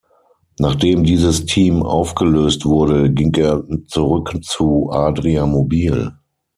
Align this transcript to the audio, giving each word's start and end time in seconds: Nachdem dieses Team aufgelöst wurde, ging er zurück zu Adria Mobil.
Nachdem 0.57 1.03
dieses 1.03 1.45
Team 1.45 1.83
aufgelöst 1.83 2.65
wurde, 2.65 3.13
ging 3.13 3.35
er 3.35 3.63
zurück 3.85 4.33
zu 4.43 4.89
Adria 4.91 5.45
Mobil. 5.45 6.13